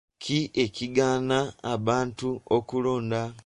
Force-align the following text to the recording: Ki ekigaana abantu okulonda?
Ki 0.23 0.37
ekigaana 0.63 1.39
abantu 1.73 2.27
okulonda? 2.57 3.21